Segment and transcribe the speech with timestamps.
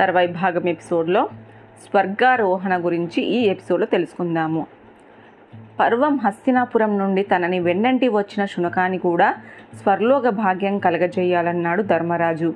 [0.00, 1.28] తర్వాయి భాగం ఎపిసోడ్లో
[1.84, 4.66] స్వర్గారోహణ గురించి ఈ ఎపిసోడ్లో తెలుసుకుందాము.
[5.80, 9.34] పర్వం హస్తినాపురం నుండి తనని వెన్నంటి వచ్చిన శునకాని కూడా
[9.82, 12.54] స్వర్లోక భాగ్యం కలగజేయాలన్నాడు ధర్మరాజు.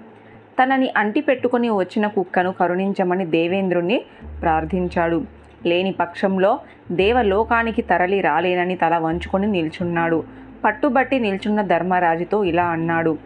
[0.63, 4.05] తనని అంటి పెట్టుకుని వచ్చిన కుక్కను కరుణించమని దేవేంద్రుణ్ణి
[4.43, 5.25] ప్రార్థించాడు.
[5.67, 6.59] లేని పక్షంలో
[6.93, 10.25] దేవలోకానికి తరలి రాలేనని తల వంచుకొని నిల్చున్నాడు.
[10.65, 13.19] పట్టుబట్టి నిల్చున్న ధర్మరాజుతో ఇలా అన్నాడు.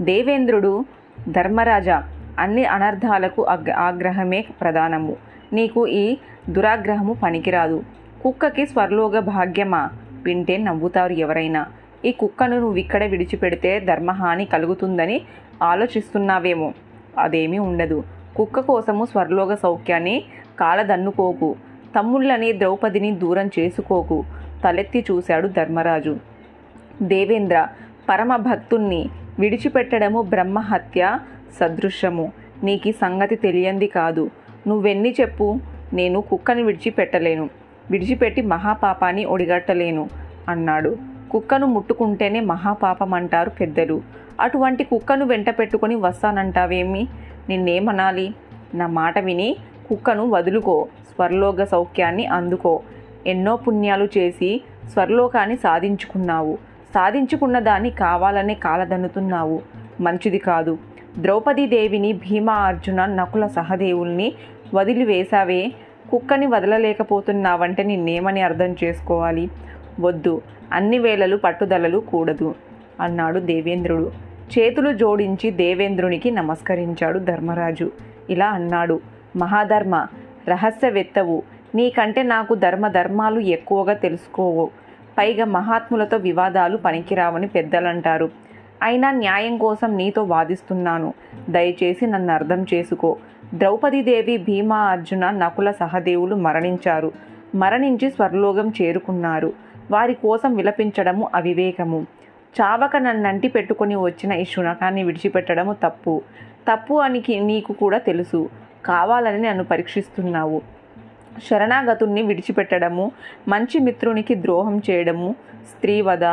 [0.00, 0.84] దేవేంద్రుడు
[1.28, 5.16] ధర్మరాజా అన్ని అనర్థాలకు అగ్ ఆగ్రహమే ప్రధానము.
[5.52, 6.16] నీకు ఈ
[6.48, 7.84] దురాగ్రహము పనికిరాదు.
[8.22, 9.90] కుక్కకి స్వర్లోక భాగ్యమా?
[10.22, 11.66] వింటే నవ్వుతారు ఎవరైనా.
[12.04, 15.20] ఈ కుక్కను నువ్వు ఇక్కడ విడిచిపెడితే ధర్మహాని కలుగుతుందని
[15.62, 16.72] ఆలోచిస్తున్నావేమో?
[17.18, 18.04] అదేమీ ఉండదు.
[18.36, 20.24] కుక్క కోసము స్వర్లోక సౌఖ్యాన్ని
[20.60, 21.56] కాలదన్నుకోకు.
[21.98, 24.24] తమ్ముళ్ళని ద్రౌపదిని దూరం చేసుకోకు.
[24.64, 26.16] తలెత్తి చూశాడు ధర్మరాజు.
[27.02, 27.68] దేవేంద్ర
[28.08, 29.08] పరమ భక్తుణ్ణి
[29.38, 31.18] విడిచిపెట్టడము బ్రహ్మహత్య
[31.60, 32.32] సదృశ్యము.
[32.64, 34.30] నీకు సంగతి తెలియంది కాదు.
[34.68, 35.60] నువ్వెన్ని చెప్పు?
[35.92, 37.50] నేను కుక్కని విడిచిపెట్టలేను.
[37.90, 40.08] విడిచిపెట్టి మహాపాపాన్ని ఒడిగట్టలేను
[40.48, 40.96] అన్నాడు.
[41.30, 44.02] కుక్కను ముట్టుకుంటేనే మహాపాపం అంటారు పెద్దలు.
[44.40, 47.08] అటువంటి కుక్కను వెంట పెట్టుకొని వస్తానంటావేమి?
[47.48, 48.34] నిన్నేమనాలి?
[48.74, 49.56] నా మాట విని
[49.88, 50.88] కుక్కను వదులుకో.
[51.14, 52.80] స్వర్లోక సౌఖ్యాన్ని అందుకో.
[53.26, 56.58] ఎన్నో పుణ్యాలు చేసి స్వర్లోకాన్ని సాధించుకున్నావు.
[56.94, 59.62] సాధించుకున్న దాన్ని కావాలనే కాలదన్నుతున్నావు.
[60.00, 60.78] మంచిది కాదు.
[61.18, 64.34] ద్రౌపదీదేవిని భీమా అర్జున నకుల సహదేవుల్ని
[64.74, 65.72] వదిలివేశావే.
[66.10, 69.50] కుక్కని వదలలేకపోతున్నావంటే నిన్నేమని అర్థం చేసుకోవాలి.
[70.00, 72.54] వద్దు అన్ని వేళలు పట్టుదలలు కూడదు
[73.00, 74.10] అన్నాడు దేవేంద్రుడు.
[74.58, 77.90] చేతులు జోడించి దేవేంద్రునికి నమస్కరించాడు ధర్మరాజు.
[78.30, 79.00] ఇలా అన్నాడు
[79.36, 80.06] మహాధర్మ
[80.48, 81.42] రహస్యవేత్తవు
[81.74, 84.70] నీకంటే నాకు ధర్మ ధర్మాలు ఎక్కువగా తెలుసుకోవు.
[85.18, 88.30] పైగా మహాత్ములతో వివాదాలు పనికిరావని పెద్దలంటారు.
[88.82, 91.14] అయినా న్యాయం కోసం నీతో వాదిస్తున్నాను.
[91.50, 93.16] దయచేసి నన్ను అర్థం చేసుకో.
[93.54, 97.12] ద్రౌపదీదేవి భీమా అర్జున నకుల సహదేవులు మరణించారు.
[97.54, 99.52] మరణించి స్వర్లోకం చేరుకున్నారు.
[99.90, 102.06] వారి కోసం విలపించడము అవివేకము.
[102.60, 106.22] చావక నన్నంటి పెట్టుకొని వచ్చిన ఈ శునకాన్ని విడిచిపెట్టడము తప్పు.
[106.72, 108.50] తప్పు అని నీకు కూడా తెలుసు.
[108.84, 110.62] కావాలని నన్ను పరీక్షిస్తున్నావు.
[111.50, 113.12] శరణాగతుణ్ణి విడిచిపెట్టడము
[113.48, 115.34] మంచి మిత్రునికి ద్రోహం చేయడము
[115.70, 116.24] స్త్రీవధ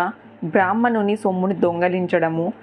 [0.44, 2.54] బ్రాహ్మణుని సొమ్ముని దొంగలించడము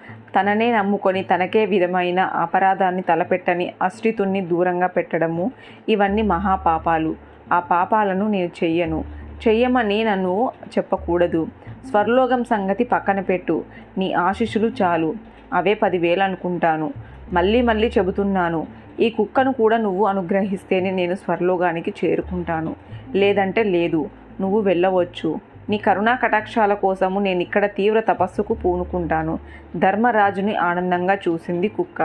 [0.41, 5.51] తననే నమ్ముకొని తనకే విధమైన అపరాధాన్ని తలపెట్టని అశ్రితుణ్ణి దూరంగా పెట్టడము
[5.89, 7.17] ఇవన్నీ మహాపాపాలు.
[7.53, 9.05] ఆ పాపాలను నేను చెయ్యను.
[9.49, 11.49] చెయ్యమని నన్ను చెప్పకూడదు.
[11.91, 13.65] స్వర్లోకం సంగతి పక్కన పెట్టు.
[13.99, 15.15] నీ ఆశిషులు చాలు.
[15.53, 16.93] అవే పదివేలు అనుకుంటాను.
[17.33, 18.67] మళ్ళీ మళ్ళీ చెబుతున్నాను.
[19.01, 22.77] ఈ కుక్కను కూడా నువ్వు అనుగ్రహిస్తేనే నేను స్వర్లోకానికి చేరుకుంటాను.
[23.15, 24.11] లేదంటే లేదు.
[24.41, 25.56] నువ్వు వెళ్ళవచ్చు.
[25.71, 29.39] నీ కరుణా కటాక్షాల కోసము నేను ఇక్కడ తీవ్ర తపస్సుకు పూనుకుంటాను.
[29.77, 32.03] ధర్మరాజుని ఆనందంగా చూసింది కుక్క.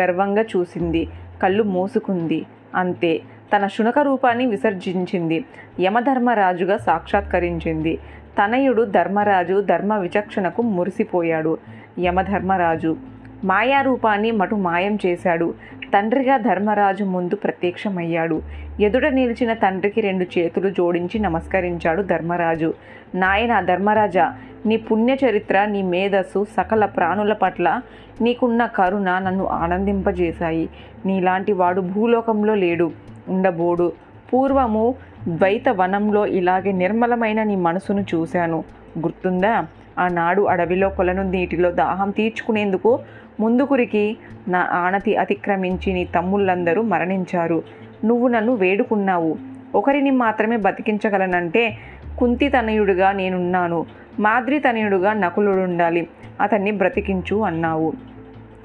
[0.00, 1.08] గర్వంగా చూసింది.
[1.42, 2.46] కళ్ళు మూసుకుంది.
[2.74, 3.20] అంతే.
[3.56, 5.44] తన శునక రూపాన్ని విసర్జించింది.
[5.80, 7.98] యమధర్మరాజుగా సాక్షాత్కరించింది.
[8.44, 11.58] తనయుడు ధర్మరాజు ధర్మ విచక్షణకు మురిసిపోయాడు.
[11.98, 12.96] యమధర్మరాజు.
[13.44, 15.54] మాయారూపాన్ని మటు మాయం చేశాడు.
[15.94, 18.42] తండ్రిగా ధర్మరాజు ముందు ప్రత్యక్షమయ్యాడు.
[18.80, 22.74] ఎదుట నిలిచిన తండ్రికి రెండు చేతులు జోడించి నమస్కరించాడు ధర్మరాజు.
[23.14, 24.34] నాయన ధర్మరాజా
[24.66, 27.80] నీ పుణ్యచరిత్ర నీ మేధస్సు సకల ప్రాణుల పట్ల
[28.20, 30.68] నీకున్న కరుణ నన్ను ఆనందింపజేశాయి.
[31.06, 32.90] నీలాంటి వాడు భూలోకంలో లేడు
[33.28, 33.92] ఉండబోడు.
[34.32, 34.94] పూర్వము
[35.28, 38.64] ద్వైత వనంలో ఇలాగే నిర్మలమైన నీ మనసును చూశాను.
[38.98, 39.66] గుర్తుందా?
[39.98, 42.98] ఆనాడు అడవిలో కొలను నీటిలో దాహం తీర్చుకునేందుకు
[43.40, 44.16] ముందుకురికి
[44.48, 47.62] నా ఆనతి అతిక్రమించి నీ తమ్ముళ్ళందరూ మరణించారు.
[48.04, 49.36] నువ్వు నన్ను వేడుకున్నావు.
[49.74, 51.78] ఒకరిని మాత్రమే బతికించగలనంటే
[52.18, 53.86] కుంతి తనయుడుగా నేనున్నాను.
[54.20, 56.08] మాద్రి తనయుడుగా నకులుడుండాలి
[56.40, 57.92] అతన్ని బ్రతికించు అన్నావు.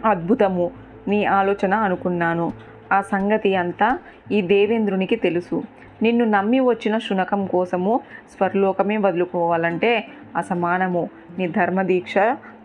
[0.06, 0.72] అద్భుతము.
[1.08, 2.52] నీ ఆలోచన అనుకున్నాను.
[2.92, 4.00] ఆ సంగతి అంతా
[4.32, 5.64] ఈ దేవేంద్రునికి తెలుసు.
[6.02, 8.00] నిన్ను నమ్మి వచ్చిన శునకం కోసము
[8.38, 11.10] స్వర్లోకమే వదులుకోవాలంటే అసమానము.
[11.40, 12.14] నీ ధర్మదీక్ష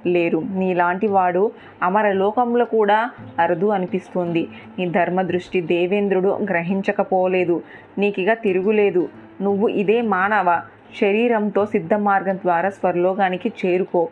[0.07, 0.43] లేరు.
[0.55, 1.53] నీలాంటి వాడు
[1.83, 4.49] అమరలోకంలో కూడా అరుదు అనిపిస్తుంది.
[4.79, 7.63] నీ ధర్మ దృష్టి దేవేంద్రుడు గ్రహించకపోలేదు.
[7.99, 9.09] నీకిగ తిరుగులేదు.
[9.43, 10.61] నువ్వు ఇదే మానవ.
[11.01, 14.09] శరీరంతో సిద్ధ మార్గం ద్వారా స్వర్లోకానికి చేరుకో.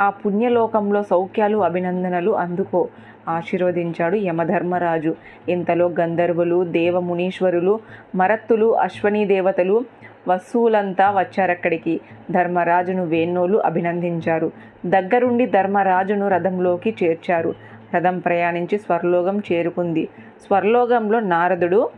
[0.00, 2.88] ఆ పుణ్యలోకంలో సౌఖ్యాలు అభినందనలు అందుకో.
[3.28, 5.14] ఆశీర్వదించాడు యమధర్మరాజు.
[5.48, 7.80] ఇంతలో గంధర్వులు దేవమునీశ్వరులు
[8.14, 9.84] మరత్తులు అశ్వనీ దేవతలు
[10.28, 12.00] వస్తువులంతా వచ్చారక్కడికి.
[12.30, 14.52] ధర్మరాజును వేణోలు అభినందించారు.
[14.86, 17.54] దగ్గరుండి ధర్మరాజును రథంలోకి చేర్చారు.
[17.96, 20.08] రథం ప్రయాణించి స్వర్లోకం చేరుకుంది.
[20.46, 21.90] స్వర్లోకంలో నారదుడు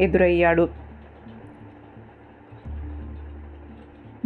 [0.00, 0.68] ఎదురయ్యాడు.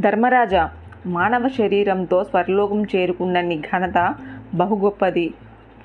[0.00, 0.70] ధర్మరాజా
[1.06, 4.14] మానవ శరీరంతో స్వర్లోకం చేరుకున్న నీ ఘనత
[4.54, 5.34] బహు గొప్పది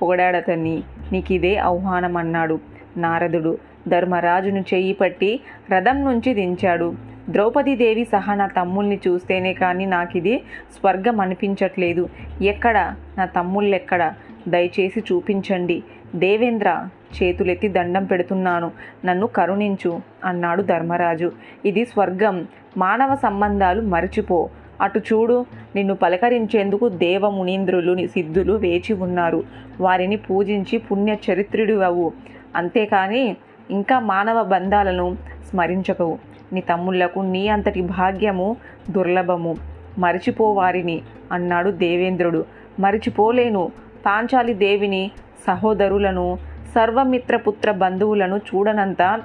[0.01, 2.59] పొగడాడతని నీకిదే ఆహ్వానం అన్నాడు
[2.97, 3.57] నారదుడు.
[3.87, 5.39] ధర్మరాజును చెయ్యి పట్టి
[5.71, 7.10] రథం నుంచి దించాడు.
[7.29, 10.37] ద్రౌపదీదేవి సహా నా తమ్ముల్ని చూస్తేనే కానీ నాకు ఇది
[10.79, 12.09] స్వర్గం అనిపించట్లేదు.
[12.41, 12.95] ఎక్కడ?
[13.17, 14.13] నా తమ్ముళ్ళెక్కడ?
[14.47, 15.83] దయచేసి చూపించండి.
[16.15, 16.87] దేవేంద్ర
[17.23, 18.71] చేతులెత్తి దండం పెడుతున్నాను.
[19.05, 21.31] నన్ను కరుణించు అన్నాడు ధర్మరాజు.
[21.65, 22.47] ఇది స్వర్గం.
[22.77, 24.49] మానవ సంబంధాలు మరచిపో.
[24.81, 25.45] అటు చూడు
[25.75, 29.43] నిన్ను పలకరించేందుకు దేవ మునీంద్రులు సిద్ధులు వేచి ఉన్నారు.
[29.81, 32.11] వారిని పూజించి పుణ్య చరిత్రుడు అవు
[32.55, 33.35] అంతేకాని
[33.71, 35.17] ఇంకా మానవ బంధాలను
[35.49, 36.30] స్మరించకవు.
[36.53, 38.55] నీ తమ్ముళ్ళకు నీ అంతటి భాగ్యము
[38.89, 39.55] దుర్లభము.
[39.97, 41.01] మరిచిపోవారిని
[41.31, 42.45] అన్నాడు దేవేంద్రుడు.
[42.79, 43.71] మరిచిపోలేను.
[44.05, 45.11] పాంచాలి దేవిని
[45.47, 46.37] సహోదరులను
[46.75, 49.21] సర్వమిత్రపుత్ర బంధువులను చూడనంత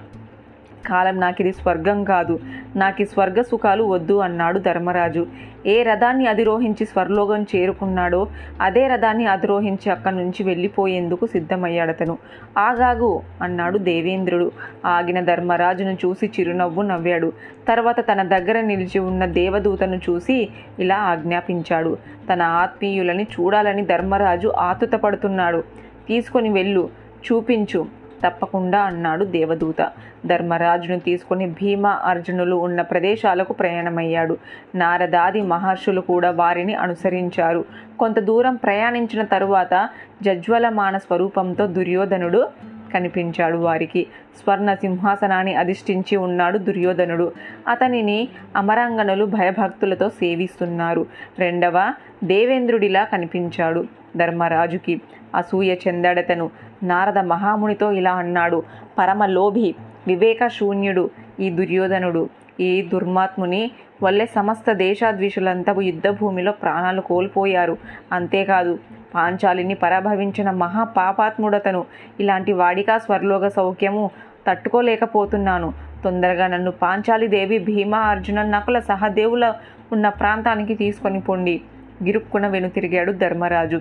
[0.87, 2.41] కాలం నాకు ఇది స్వర్గం కాదు.
[2.77, 5.27] నాకు ఈ స్వర్గ సుఖాలు వద్దు అన్నాడు ధర్మరాజు.
[5.67, 8.21] ఏ రథాన్ని అధిరోహించి స్వర్లోకం చేరుకున్నాడో
[8.61, 12.19] అదే రథాన్ని అధిరోహించి అక్కడి నుంచి వెళ్ళిపోయేందుకు సిద్ధమయ్యాడతను
[12.59, 14.53] ఆగాగు అన్నాడు దేవేంద్రుడు.
[14.87, 17.33] ఆగిన ధర్మరాజును చూసి చిరునవ్వు నవ్వాడు.
[17.69, 20.49] తర్వాత తన దగ్గర నిలిచి ఉన్న దేవదూతను చూసి
[20.79, 21.99] ఇలా ఆజ్ఞాపించాడు.
[22.33, 25.61] తన ఆత్మీయులని చూడాలని ధర్మరాజు ఆతుతపడుతున్నాడు.
[26.09, 26.89] తీసుకొని వెళ్ళు
[27.27, 28.06] చూపించు.
[28.25, 29.91] తప్పకుండా అన్నాడు దేవదూత.
[30.27, 34.37] ధర్మరాజును తీసుకుని భీమ అర్జునులు ఉన్న ప్రదేశాలకు ప్రయాణమయ్యాడు.
[34.75, 37.65] నారదాది మహర్షులు కూడా వారిని అనుసరించారు.
[37.99, 39.89] కొంత దూరం ప్రయాణించిన తరువాత
[40.23, 42.49] జజ్వలమాన స్వరూపంతో దుర్యోధనుడు
[42.95, 44.07] కనిపించాడు వారికి.
[44.43, 47.33] స్వర్ణ సింహాసనాన్ని అధిష్ఠించి ఉన్నాడు దుర్యోధనుడు.
[47.69, 51.07] అతనిని అమరాంగనులు భయభక్తులతో సేవిస్తున్నారు.
[51.39, 51.93] రెండవ
[52.25, 53.85] దేవేంద్రుడిలా కనిపించాడు.
[54.17, 55.01] ధర్మరాజుకి
[55.35, 56.51] అసూయ చెందాడతను.
[56.83, 58.63] నారద మహామునితో ఇలా అన్నాడు
[58.99, 59.75] పరమ లోభి
[60.07, 61.11] వివేక శూన్యుడు
[61.41, 62.29] ఈ దుర్యోధనుడు.
[62.61, 63.71] ఈ దుర్మాత్ముని
[64.03, 67.77] వల్లే సమస్త దేశాద్విషులంతా యుద్ధభూమిలో ప్రాణాలు కోల్పోయారు.
[68.13, 68.79] అంతేకాదు
[69.15, 71.85] పాంచాలిని పరాభవించిన మహా పాపాత్ముడతను
[72.21, 74.11] ఇలాంటి వాడికా స్వర్లోక సౌఖ్యము
[74.49, 75.73] తట్టుకోలేకపోతున్నాను.
[76.05, 79.55] తొందరగా నన్ను పాంచాలి దేవి భీమా అర్జున నకుల సహదేవుల
[79.93, 81.61] ఉన్న ప్రాంతానికి తీసుకొని పొండి.
[82.05, 83.81] గిరుక్కున వెనుతిరిగాడు ధర్మరాజు.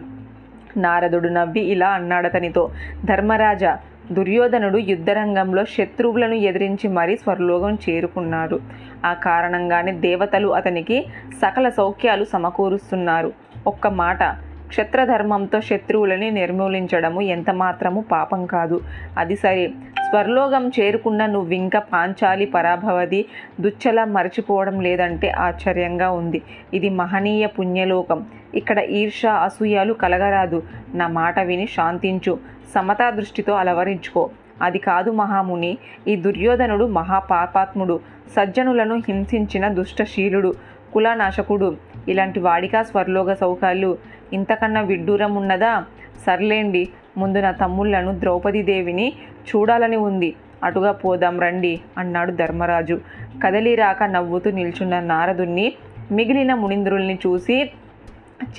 [0.77, 2.72] నారదుడు నవ్వి ఇలా అన్నాడతనితో
[3.06, 3.77] ధర్మరాజా
[4.12, 8.60] దుర్యోధనుడు యుద్ధరంగంలో శత్రువులను ఎదిరించి మరీ స్వర్లోకం చేరుకున్నాడు.
[9.06, 11.06] ఆ కారణంగానే దేవతలు అతనికి
[11.42, 13.33] సకల సౌఖ్యాలు సమకూరుస్తున్నారు.
[13.68, 14.24] ఒక్క మాట
[14.68, 18.81] క్షత్రధర్మంతో శత్రువులని నిర్మూలించడము ఎంతమాత్రము పాపం కాదు.
[19.18, 19.72] అది సరే
[20.15, 23.25] స్వర్లోకం చేరుకున్న నువ్వింక పాంచాలి పరాభవది
[23.62, 26.41] దుచ్చల మరచిపోవడం లేదంటే ఆశ్చర్యంగా ఉంది.
[26.73, 28.25] ఇది మహనీయ పుణ్యలోకం.
[28.56, 30.63] ఇక్కడ ఈర్ష అసూయాలు కలగరాదు.
[30.94, 32.39] నా మాట విని శాంతించు.
[32.75, 34.29] సమతా దృష్టితో అలవరించుకో.
[34.62, 35.77] అది కాదు మహాముని.
[36.07, 38.00] ఈ దుర్యోధనుడు మహాపాపాత్ముడు.
[38.35, 40.53] సజ్జనులను హింసించిన దుష్టశీలుడు.
[40.94, 41.77] కులనాశకుడు.
[42.07, 43.97] ఇలాంటి వాడికా స్వర్లోక సౌకాలు
[44.33, 45.83] ఇంతకన్నా విడ్డూరం ఉన్నదా
[46.25, 46.89] సర్లేండి.
[47.17, 49.13] ముందు నా తమ్ముళ్ళను ద్రౌపదీదేవిని
[49.50, 50.35] చూడాలని ఉంది.
[50.63, 53.01] అటుగా పోదాం రండి అన్నాడు ధర్మరాజు.
[53.44, 55.73] కదలిరాక నవ్వుతూ నిల్చున్న నారదుణ్ణి
[56.12, 57.69] మిగిలిన మునింద్రుల్ని చూసి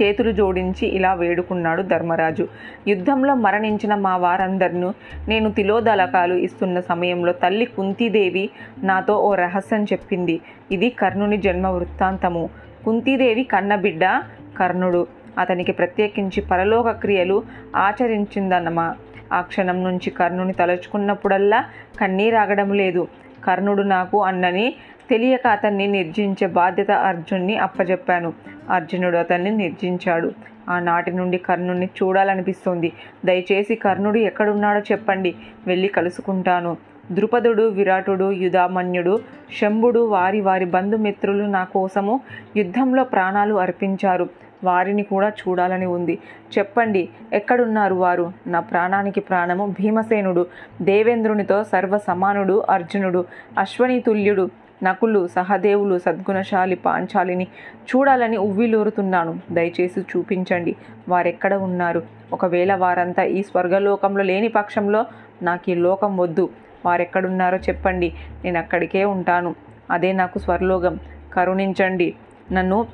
[0.03, 2.49] చేతులు జోడించి ఇలా వేడుకున్నాడు ధర్మరాజు.
[2.89, 4.93] యుద్ధంలో మరణించిన మా వారందరినూ
[5.29, 8.51] నేను తిలోదలకాలు ఇస్తున్న సమయంలో తల్లి కుంతీదేవి
[8.83, 10.41] నాతో ఓ రహస్యం చెప్పింది.
[10.73, 12.51] ఇది కర్ణుని జన్మ వృత్తాంతము.
[12.85, 14.23] కుంతీదేవి కన్నబిడ్డ
[14.59, 15.07] కర్ణుడు.
[15.39, 17.43] అతనికి ప్రత్యేకించి పరలోక క్రియలు
[17.77, 18.95] ఆచరించిందన్నమా.
[19.33, 21.65] ఆ క్షణం నుంచి కర్ణుని తలుచుకున్నప్పుడల్లా
[22.01, 23.09] కన్నీరాగడం లేదు.
[23.45, 24.75] కర్ణుడు నాకు అన్నని
[25.11, 28.33] తెలియక అతన్ని నిర్జించే బాధ్యత అర్జున్ని అప్పజెప్పాను.
[28.71, 30.33] అర్జునుడు అతన్ని నిర్జించాడు.
[30.69, 32.93] ఆనాటి నుండి కర్ణుణ్ణి చూడాలనిపిస్తుంది.
[33.25, 35.35] దయచేసి కర్ణుడు ఎక్కడున్నాడో చెప్పండి.
[35.67, 36.77] వెళ్ళి కలుసుకుంటాను.
[37.13, 39.21] ద్రుపదుడు విరాటుడు యుధామన్యుడు
[39.61, 42.21] శంభుడు వారి వారి బంధుమిత్రులు నా కోసము
[42.57, 44.29] యుద్ధంలో ప్రాణాలు అర్పించారు.
[44.65, 46.19] వారిని కూడా చూడాలని ఉంది.
[46.59, 48.33] చెప్పండి ఎక్కడున్నారు వారు?
[48.47, 50.47] నా ప్రాణానికి ప్రాణము భీమసేనుడు
[50.83, 53.25] దేవేంద్రునితో సర్వ సమానుడు అర్జునుడు
[53.59, 54.51] అశ్వనీతుల్యుడు
[54.83, 59.41] నకులు సహదేవులు సద్గుణశాలి పాంచాలిని చూడాలని ఉవ్విలూరుతున్నాను.
[59.53, 60.77] దయచేసి చూపించండి
[61.09, 62.03] వారెక్కడ ఉన్నారు.
[62.33, 65.07] ఒకవేళ వారంతా ఈ స్వర్గలోకంలో లేని పక్షంలో
[65.43, 66.49] నాకు ఈ లోకం వద్దు.
[66.87, 68.15] వారెక్కడున్నారో చెప్పండి.
[68.45, 69.55] నేను అక్కడికే ఉంటాను.
[69.91, 70.99] అదే నాకు స్వర్లోకం.
[71.33, 72.15] కరుణించండి.
[72.53, 72.87] నన్ను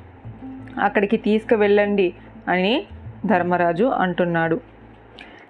[0.79, 2.13] అక్కడికి తీసుకువెళ్ళండి
[2.47, 2.85] అని
[3.25, 4.61] ధర్మరాజు అంటున్నాడు.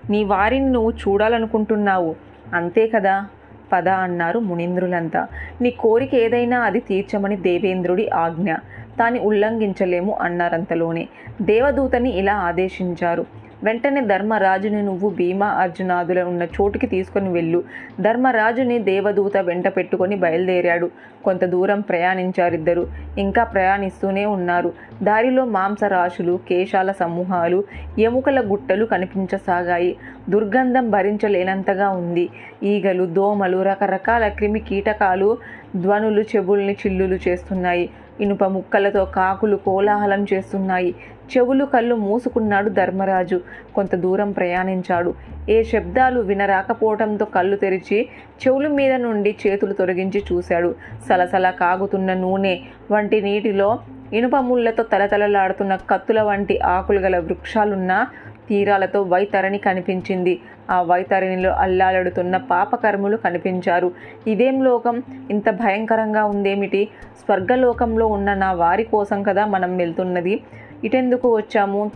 [0.09, 2.15] నీ వారిని నువ్వు చూడాలనుకుంటున్నావు.
[2.53, 3.27] అంతే కదా?
[3.73, 5.27] పద అన్నారు మునీంద్రులంతా.
[5.61, 8.53] నీ కోరిక ఏదైనా అది తీర్చమని దేవేంద్రుడి ఆజ్ఞ.
[8.99, 11.09] తాని ఉల్లంఘించలేము అన్నారంతలోనే.
[11.41, 13.25] దేవదూతని ఇలా ఆదేశించారు.
[13.63, 17.63] వెంటనే ధర్మరాజుని నువ్వు భీమా అర్జునాదుల ఉన్న చోటుకి తీసుకొని వెళ్ళు.
[18.01, 20.91] ధర్మరాజుని దేవదూత వెంట పెట్టుకొని బయలుదేరాడు.
[21.25, 22.87] కొంత దూరం ప్రయాణించారిద్దరు.
[23.17, 24.73] ఇంకా ప్రయాణిస్తూనే ఉన్నారు.
[25.03, 27.63] దారిలో మాంసరాశులు కేశాల సమూహాలు
[27.99, 29.95] ఎముకల గుట్టలు కనిపించసాగాయి.
[30.29, 32.29] దుర్గంధం భరించలేనంతగా ఉంది.
[32.63, 35.37] ఈగలు దోమలు రకరకాల క్రిమి కీటకాలు
[35.75, 37.89] ధ్వనులు చెవుల్ని చిల్లులు చేస్తున్నాయి.
[38.21, 40.95] ఇనుప ముక్కలతో కాకులు కోలాహలం చేస్తున్నాయి.
[41.37, 43.41] చెవులు కళ్ళు మూసుకున్నాడు ధర్మరాజు.
[43.75, 45.13] కొంత దూరం ప్రయాణించాడు.
[45.49, 48.09] ఏ శబ్దాలు వినరాకపోవడంతో కళ్ళు తెరిచి
[48.47, 50.75] చెవుల మీద నుండి చేతులు తొలగించి చూశాడు.
[51.09, 52.59] సలసల కాగుతున్న నూనె
[52.91, 53.79] వంటి నీటిలో
[54.13, 58.05] ఇనుప ముళ్ళతో తలతలలాడుతున్న కత్తుల వంటి ఆకులు గల వృక్షాలున్న
[58.49, 60.41] తీరాలతో వైతరణి కనిపించింది.
[60.69, 63.91] ఆ వైతరణిలో అల్లాలడుతున్న పాపకర్ములు కనిపించారు.
[64.27, 65.03] ఇదేం లోకం?
[65.29, 66.87] ఇంత భయంకరంగా ఉందేమిటి?
[67.19, 70.41] స్వర్గలోకంలో ఉన్న నా వారి కోసం కదా మనం వెళ్తున్నది.
[70.83, 71.91] ఇటెందుకు వచ్చాము?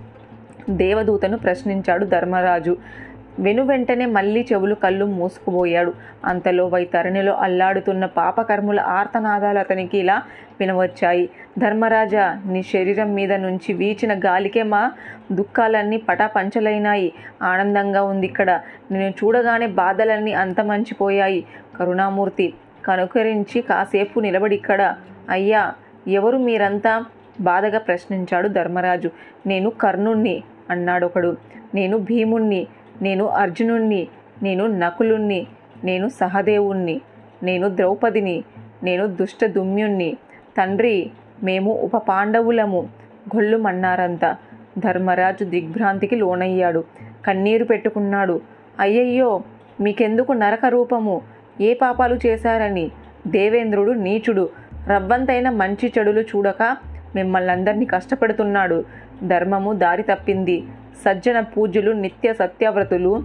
[0.69, 2.77] దేవదూతను ప్రశ్నించాడు ధర్మరాజు.
[3.39, 5.93] వెను వెంటనే మళ్ళీ చెవులు కళ్ళు మూసుకుపోయాడు.
[6.25, 10.21] అంతలో వైతరణిలో అల్లాడుతున్న పాపకర్ముల ఆర్తనాదాలు అతనికి ఇలా
[10.59, 11.29] వినవచ్చాయి.
[11.57, 14.91] ధర్మరాజా నీ శరీరం మీద నుంచి వీచిన గాలికే మా
[15.31, 17.13] దుఃఖాలన్నీ పటాపంచలైనాయి.
[17.41, 21.45] ఆనందంగా ఉంది ఇక్కడ నేను చూడగానే బాధలన్నీ అంతమంచిపోయాయి.
[21.79, 22.53] కరుణామూర్తి
[22.85, 24.95] కనుకరించి కాసేపు నిలబడి ఇక్కడ
[25.29, 25.73] అయ్యా
[26.07, 27.05] ఎవరు మీరంతా?
[27.41, 29.09] బాధగా ప్రశ్నించాడు ధర్మరాజు.
[29.47, 31.37] నేను కర్ణుణ్ణి అన్నాడొకడు.
[31.75, 32.67] నేను భీముణ్ణి
[33.01, 34.07] నేను అర్జునుణ్ణి
[34.43, 35.47] నేను నకులుణ్ణి
[35.83, 37.01] నేను సహదేవుణ్ణి
[37.43, 38.43] నేను ద్రౌపదిని
[38.83, 40.17] నేను దుష్టదుమ్యుణ్ణి.
[40.57, 41.11] తండ్రి
[41.43, 42.89] మేము ఉప పాండవులము.
[43.35, 44.35] గొల్లుమన్నారంతా.
[44.77, 46.83] ధర్మరాజు దిగ్భ్రాంతికి లోనయ్యాడు.
[47.25, 48.41] కన్నీరు పెట్టుకున్నాడు.
[48.79, 49.43] అయ్యయ్యో
[49.81, 51.21] మీకెందుకు నరక రూపము
[51.61, 52.91] ఏ పాపాలు చేశారని?
[53.27, 54.49] దేవేంద్రుడు నీచుడు.
[54.87, 56.77] రవ్వంతైన మంచి చెడులు చూడక
[57.15, 58.83] మిమ్మల్ని అందరినీ కష్టపెడుతున్నాడు.
[59.23, 60.63] ధర్మము దారి తప్పింది.
[61.05, 63.23] సజ్జన పూజలు నిత్య సత్యవ్రతులు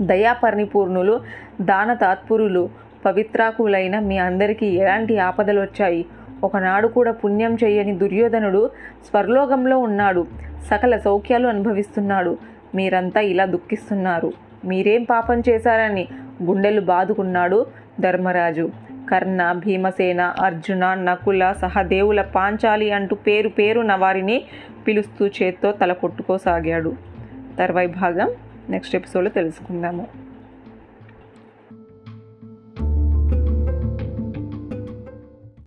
[0.00, 1.20] దయాపరిపూర్ణులు
[1.60, 2.70] దాన తాత్పురులు
[3.04, 6.04] పవిత్రాకులైన మీ అందరికీ ఎలాంటి ఆపదలు వచ్చాయి
[6.44, 8.70] ఒకనాడు కూడా పుణ్యం చేయని దుర్యోధనుడు
[9.08, 10.26] స్వర్లోకంలో ఉన్నాడు.
[10.70, 12.38] సకల సౌఖ్యాలు అనుభవిస్తున్నాడు.
[12.74, 14.32] మీరంతా ఇలా దుఃఖిస్తున్నారు.
[14.64, 16.08] మీరేం పాపం చేశారని
[16.42, 17.66] గుండెలు బాదుకున్నాడు
[18.00, 18.70] ధర్మరాజు.
[19.10, 24.42] కర్ణ భీమసేన అర్జున నకుల సహదేవుల పాంచాలి అంటూ పేరు పేరున వారిని
[24.86, 26.96] పిలుస్తూ చేత్తో తల కొట్టుకోసాగాడు.
[27.58, 28.30] తర్వాయి భాగం
[28.70, 30.08] నెక్స్ట్ ఎపిసోడ్లో తెలుసుకుందాము.